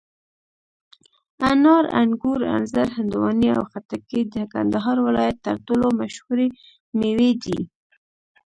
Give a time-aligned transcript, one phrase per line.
[1.49, 6.47] انار، انګور، انځر، هندواڼې او خټکي د کندهار ولایت تر ټولو مشهوري
[6.99, 7.59] مېوې دي.